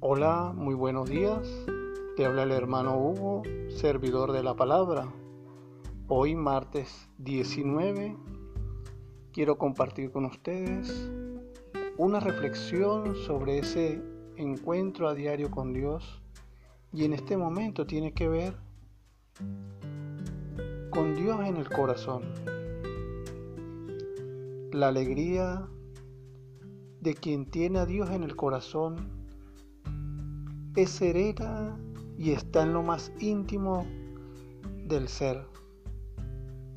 [0.00, 1.48] Hola, muy buenos días.
[2.16, 5.10] Te habla el hermano Hugo, servidor de la palabra.
[6.06, 8.14] Hoy, martes 19,
[9.32, 11.10] quiero compartir con ustedes
[11.96, 14.02] una reflexión sobre ese
[14.36, 16.20] encuentro a diario con Dios
[16.92, 18.54] y en este momento tiene que ver
[20.90, 22.22] con Dios en el corazón.
[24.72, 25.66] La alegría
[27.00, 29.25] de quien tiene a Dios en el corazón
[30.76, 31.76] es serena
[32.18, 33.86] y está en lo más íntimo
[34.86, 35.46] del ser.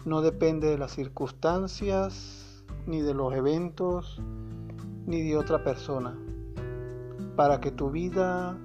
[0.06, 4.22] No depende de las circunstancias, ni de los eventos,
[5.06, 6.18] ni de otra persona.
[7.36, 8.58] Para que tu vida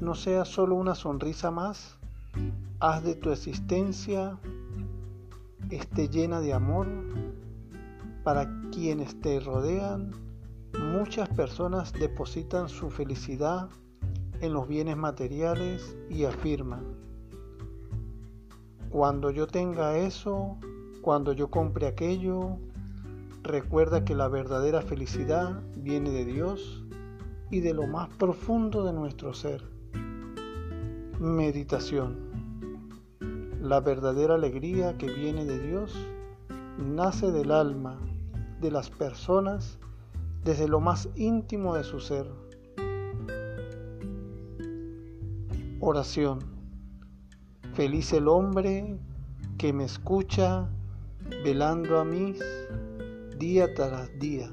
[0.00, 1.98] no sea solo una sonrisa más,
[2.80, 4.38] haz de tu existencia
[5.70, 6.86] esté llena de amor
[8.24, 10.10] para quienes te rodean
[10.78, 13.68] Muchas personas depositan su felicidad
[14.42, 16.84] en los bienes materiales y afirman,
[18.90, 20.58] cuando yo tenga eso,
[21.00, 22.58] cuando yo compre aquello,
[23.42, 26.84] recuerda que la verdadera felicidad viene de Dios
[27.50, 29.62] y de lo más profundo de nuestro ser.
[31.18, 32.18] Meditación.
[33.62, 35.96] La verdadera alegría que viene de Dios
[36.78, 37.98] nace del alma
[38.60, 39.78] de las personas
[40.44, 42.26] desde lo más íntimo de su ser.
[45.84, 46.38] Oración.
[47.74, 49.00] Feliz el hombre
[49.58, 50.68] que me escucha
[51.42, 52.36] velando a mí
[53.36, 54.48] día tras día,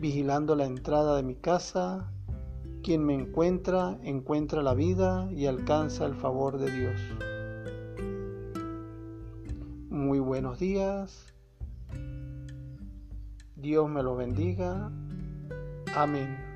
[0.00, 2.10] vigilando la entrada de mi casa.
[2.82, 7.00] Quien me encuentra, encuentra la vida y alcanza el favor de Dios.
[9.90, 11.32] Muy buenos días.
[13.54, 14.90] Dios me lo bendiga.
[15.94, 16.47] Amén.